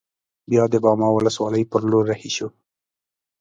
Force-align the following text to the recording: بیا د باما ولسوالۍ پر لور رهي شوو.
بیا 0.49 0.63
د 0.69 0.75
باما 0.83 1.07
ولسوالۍ 1.11 1.63
پر 1.71 1.81
لور 1.91 2.03
رهي 2.11 2.31
شوو. 2.35 2.49